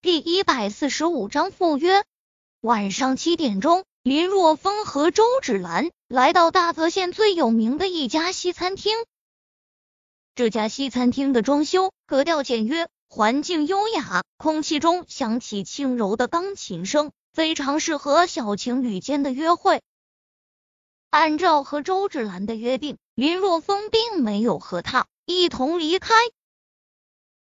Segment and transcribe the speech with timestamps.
[0.00, 2.04] 第一百四十五章赴约。
[2.60, 8.96] 晚上七点钟，林若风和周芷兰来到大泽县最有名的一家西餐厅。
[10.36, 19.82] 这家西餐厅的装修格调简约，环境优雅，空气中响起轻柔的钢琴声，非常适合小情侣间的约会。
[21.10, 26.14] 按照和周芷兰的约定，林若风并没有和他一同离开。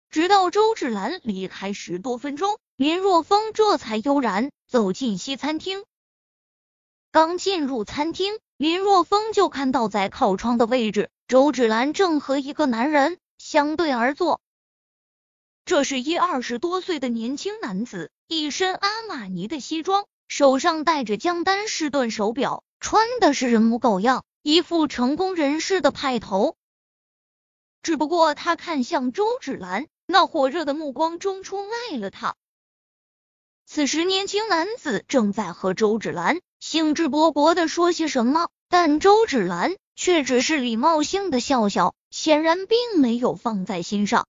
[0.10, 5.84] 直到周芷兰离开十多分钟，林若风这才悠然走进西餐厅。
[7.12, 14.41] 刚进入餐厅，林若风就看到在靠窗的位置，周芷兰正和一个男人相对而坐。
[15.66, 26.55] 这是一二十多岁的年轻男子，一身阿玛尼的西装，手上戴着江丹士顿手表，穿的是人模狗样，一副成功人士的派头。
[27.82, 29.88] 只不过他看向周芷兰。
[30.08, 32.36] 那火热的目光中出卖了他。
[33.66, 44.27] 此时，年轻男子正在和周芷兰兴致勃勃的说些什么，但周芷兰却只是礼貌性的笑笑，显然并没有放在心上。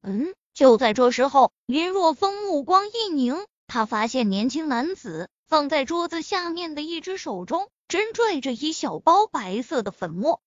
[0.00, 3.36] 嗯，就在这时候，林若风目光一凝，
[3.66, 10.40] 他发现年轻男子放在桌子下面的一只手中正拽着一小包白色的粉末，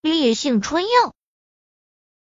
[0.00, 1.14] 烈性春药。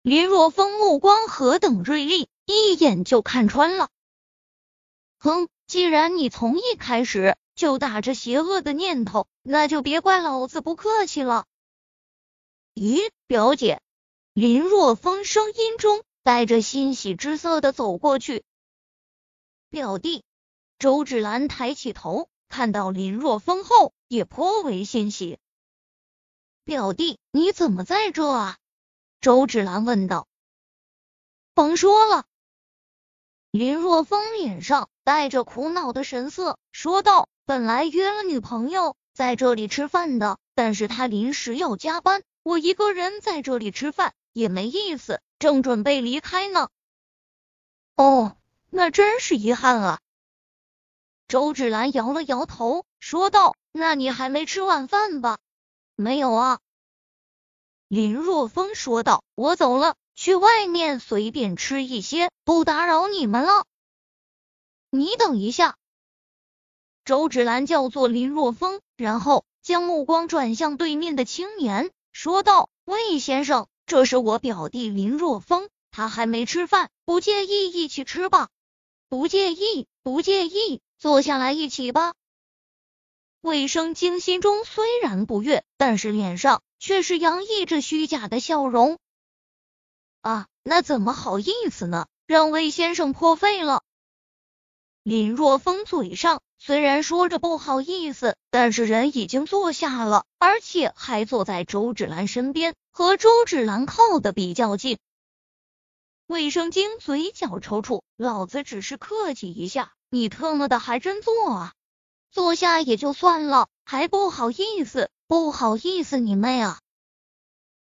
[0.07, 3.91] 林若风目光何等锐利，一眼就看穿了。
[5.19, 11.45] 哼，既然你从一开始就打着邪恶的念头，那就别怪老子不客气了。
[12.77, 13.83] 咦，表姐？
[14.33, 18.45] 林若风声音中带着欣喜之色的走过去。
[19.71, 20.23] 表弟，
[20.79, 25.41] 周芷兰抬起头，看到林若风后也颇为欣喜。
[26.63, 28.57] 表弟，你怎么在这啊？
[29.27, 30.29] 周芷兰问道
[31.53, 32.27] ：“甭说了。”
[33.51, 46.69] 林若风脸上带着苦恼的神色说道：“本来约了女朋友在这里吃饭的，但是他临时要加班，我一个人在这里吃饭也没意思，正准备离开呢。”
[47.99, 48.37] 哦，
[48.71, 49.99] 那真是遗憾啊。
[51.27, 55.39] 周芷兰摇了摇头，说道：“那你还没吃晚饭吧
[55.97, 56.61] ？”“没有啊。”
[57.89, 63.65] 林若风说道：“我走了，去外面随便吃一些，不打扰你们了。”
[64.91, 65.77] 你等一下，
[67.05, 78.49] 周芷兰叫做林若风，然后将目光转向对面的青年，说道：“魏先生，这是我表弟林若风，他还没吃饭，不介意一起吃吧？
[79.09, 82.15] 不介意，不介意，坐下来一起吧。”
[83.47, 86.63] 魏生惊心中虽然不悦，但是脸上。
[86.79, 88.99] 却是洋溢着虚假的笑容
[90.21, 90.47] 啊！
[90.63, 92.07] 那怎么好意思呢？
[92.27, 93.83] 让魏先生破费了。
[95.03, 104.99] 林若风嘴上虽然说着不好意思，但是人已经坐下了，而且还坐在周芷兰身边，和周芷兰靠的比较近。
[106.27, 111.73] 卫生巾嘴角抽搐，老子只是客气一下，你特么的还真坐啊！
[112.37, 115.09] 坐下也就算了，还不好意思。
[115.27, 116.81] 不好意思，你妹啊！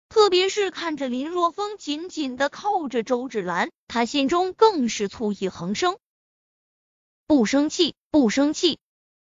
[0.09, 5.99] 特别是看着林若风紧紧的靠着周芷兰，他心中更是醋意横生。
[7.27, 8.79] 不生气，不生气。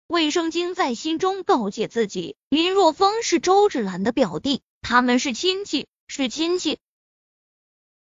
[0.07, 6.77] 卫生巾在心中告诫自己：林若风是周芷兰的表弟，他们是亲戚，是亲戚。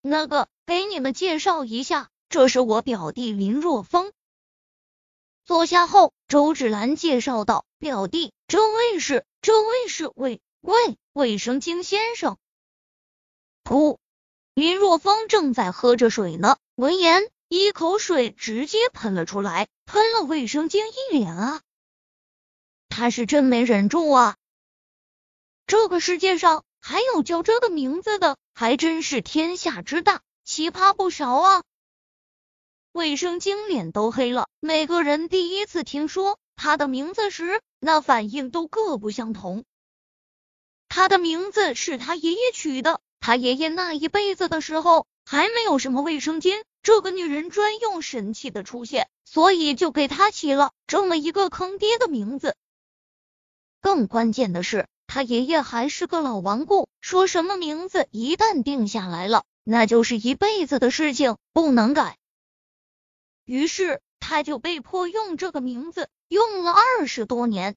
[0.01, 4.11] 那个，给你们介绍一下，这是我表弟林若风。
[5.45, 12.37] 坐下后，周芷兰介绍道：“表弟，这位是。”这位是卫卫卫生巾先生。
[13.65, 13.97] 噗！
[14.53, 21.61] 林若风正在喝着水呢，闻言一口水直接喷了出来，喷了卫生巾一脸啊！
[22.87, 24.37] 他是真没忍住啊！
[25.67, 31.63] 这个世界上还有叫这个名字的，还真是天下之大，奇葩不少啊！
[32.93, 37.59] 卫生巾脸都黑了，每个人第一次听说他的名字时。
[37.79, 39.65] 那反应都各不相同。
[40.87, 52.55] 他的名字是他爷爷取的，他爷爷那一辈子的时候还没有什么卫生巾，这个女人专用神器的出现，所以就给他起了这么一个坑爹的名字。
[53.81, 62.17] 更关键的是，他爷爷还是个老顽固，说什么名字一旦定下来了，那就是一辈子的事情，不能改。
[63.45, 66.09] 于是他就被迫用这个名字。
[66.29, 67.75] 用了二十多年，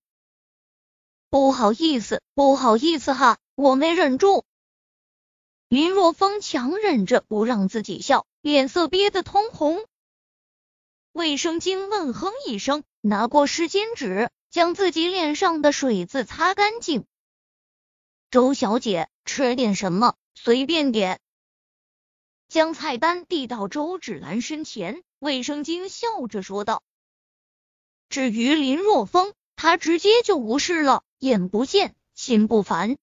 [1.28, 4.46] 不好意思，不好意思哈，我没忍住。
[5.68, 9.84] 林若风强忍着不让自己笑，脸色憋得通红。
[11.12, 17.04] 卫生巾闷哼一声，拿过湿巾纸，将自己脸上的水渍擦干净。
[18.30, 20.14] 周小姐，吃点什么？
[20.34, 21.20] 随便点。
[22.48, 26.82] 将菜单递到周芷兰身前，卫生巾笑着说道。
[28.08, 32.96] 至于林若风，他直接就无视了，眼不见心不烦。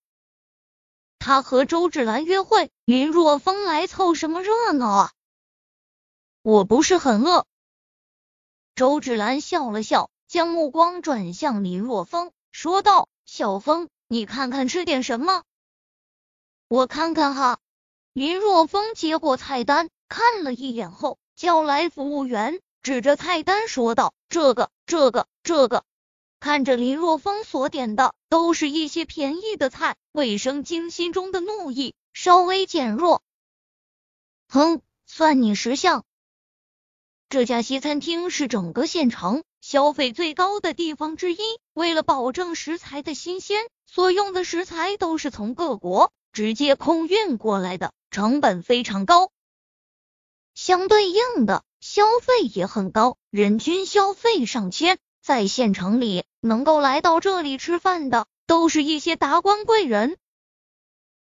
[1.19, 5.11] 他和周芷兰约会，林若风来凑什么热闹啊？
[6.41, 7.45] 我不是很饿。
[8.75, 15.43] 周芷兰笑了笑，将目光转向林若风，说道：“小风，你看看吃点什么？”
[16.67, 17.59] 我看看哈。
[18.13, 25.83] 林若风接过菜单，看了一眼后，叫来服务员，指着菜单说道：“这个，这个，这个。”
[26.39, 33.23] 看着林若风所点的都是一些便宜的菜，卫生巾心中的怒意稍微减弱。
[34.47, 36.05] 哼，算你识相。
[37.29, 41.39] 这家西餐厅是整个县城消费最高的地方之一，
[41.73, 47.91] 为了保证食材的新鲜，所用的食材都是从各国直接空运过来的。
[48.13, 49.31] 成本非常高，
[50.53, 54.99] 相对应的消费也很高，人均消费上千。
[55.19, 60.19] 在县城里，能够来到这里吃饭的，都是一些达官贵人。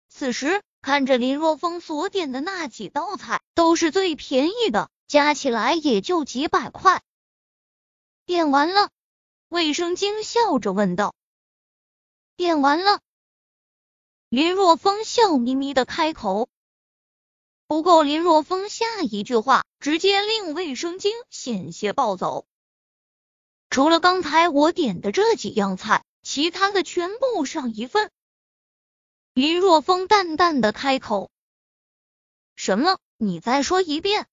[0.07, 7.01] 此时看着林若风所点的那几道菜，都是最便宜的，加起来也就几百块。
[8.27, 8.91] 点完了，
[9.47, 11.15] 卫生巾笑着问道
[12.37, 12.99] ：“点完了。”
[14.29, 16.49] 林若风笑眯眯的开口。
[17.67, 22.45] 不过，林若风下一句话直接令卫生巾险些暴走。
[23.69, 28.09] 除了刚才我点的这几样菜，其他的全部上一份。
[29.33, 31.29] 林若风淡淡的开口
[32.55, 32.99] ：“什么？
[33.17, 34.27] 你再说一遍？”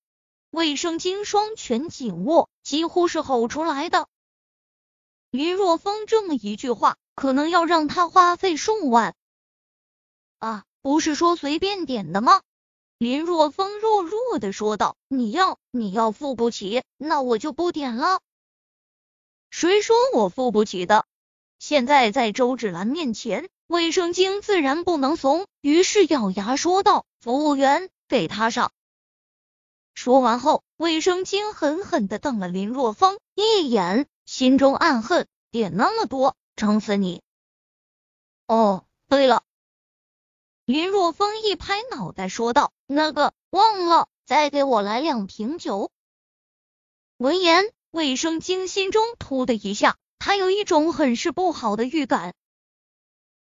[0.51, 4.07] 卫生巾双拳紧握，几乎是吼出来的。
[5.31, 9.17] 林若风这么一句话，可能要让他花费数万。
[10.39, 12.41] 啊，不是说随便点的吗？
[12.99, 18.20] 林若风弱弱的说道：“你要你要付不起，那我就不点了。
[19.50, 21.05] 谁说我付不起的？
[21.58, 28.70] 现在在周芷兰面前，卫生巾自然不能怂，于是咬牙说道：‘服务员，给他上。’
[29.94, 37.23] 说完后，卫生巾狠狠的瞪了林若风一眼，心中暗恨：点那么多，撑死你！
[38.47, 39.43] 哦，对了。”
[40.66, 45.90] 林若风一拍脑袋说道：“那个忘了，再给我来两瓶酒。”
[47.19, 52.32] 闻言，卫生巾心中突的一下，他有一种很是不好的预感。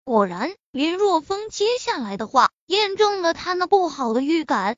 [0.04, 4.78] 果然，林若风接下来的话验证了他那不好的预感。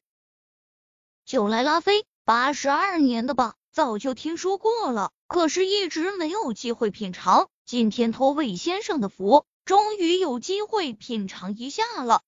[1.23, 7.49] 酒来拉菲，八十二年的吧，早就听说过了，可是一直没有机会品尝。
[7.65, 9.45] 今天托魏先生的福。
[9.65, 12.21] 终于有机会品尝一下了。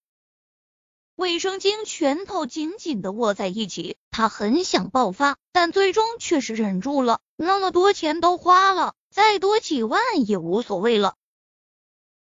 [1.15, 7.21] 卫生巾拳头紧紧的握在一起，他很想爆发，但最终却是忍住了。
[7.35, 11.15] 那么多钱都花了，再多几万也无所谓了。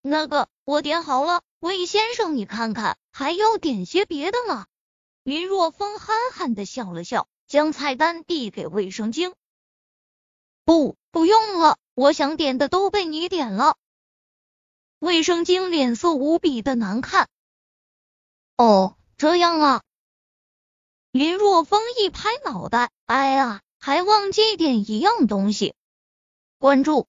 [0.02, 4.66] 那个，我点好了，魏先生，你看看，还要点些别的吗？
[5.22, 9.32] 林若风憨憨的笑了笑，将菜单递给卫生巾。
[10.64, 13.76] 不，不用了，我想点的都被你点了。
[15.00, 17.28] 卫生巾脸色无比的难看。
[18.56, 19.82] 哦，这样啊。
[21.10, 25.74] 林若风一拍脑袋，哎呀，还忘记点一样东西。
[26.58, 27.08] 关注。